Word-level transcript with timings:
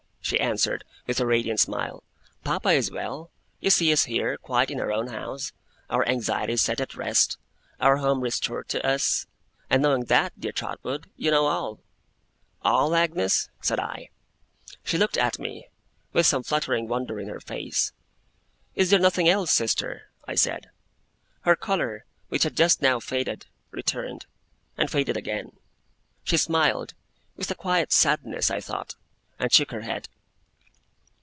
she 0.23 0.39
answered, 0.39 0.85
with 1.07 1.17
her 1.17 1.25
radiant 1.25 1.59
smile. 1.59 2.03
'Papa 2.45 2.69
is 2.69 2.89
well. 2.89 3.29
You 3.59 3.69
see 3.69 3.91
us 3.91 4.05
here, 4.05 4.37
quiet 4.37 4.71
in 4.71 4.79
our 4.79 4.89
own 4.93 5.07
home; 5.07 5.37
our 5.89 6.07
anxieties 6.07 6.61
set 6.61 6.79
at 6.79 6.95
rest, 6.95 7.37
our 7.81 7.97
home 7.97 8.21
restored 8.21 8.69
to 8.69 8.85
us; 8.85 9.25
and 9.69 9.81
knowing 9.83 10.05
that, 10.05 10.39
dear 10.39 10.53
Trotwood, 10.53 11.09
you 11.17 11.31
know 11.31 11.47
all.' 11.47 11.79
'All, 12.61 12.95
Agnes?' 12.95 13.49
said 13.59 13.77
I. 13.77 14.07
She 14.85 14.97
looked 14.97 15.17
at 15.17 15.37
me, 15.37 15.67
with 16.13 16.25
some 16.25 16.43
fluttering 16.43 16.87
wonder 16.87 17.19
in 17.19 17.27
her 17.27 17.41
face. 17.41 17.91
'Is 18.73 18.89
there 18.89 18.99
nothing 18.99 19.27
else, 19.27 19.51
Sister?' 19.51 20.03
I 20.25 20.35
said. 20.35 20.69
Her 21.41 21.57
colour, 21.57 22.05
which 22.29 22.43
had 22.43 22.55
just 22.55 22.81
now 22.81 23.01
faded, 23.01 23.47
returned, 23.71 24.27
and 24.77 24.89
faded 24.89 25.17
again. 25.17 25.57
She 26.23 26.37
smiled; 26.37 26.93
with 27.35 27.51
a 27.51 27.55
quiet 27.55 27.91
sadness, 27.91 28.49
I 28.49 28.61
thought; 28.61 28.95
and 29.37 29.51
shook 29.51 29.71
her 29.71 29.81
head. 29.81 30.07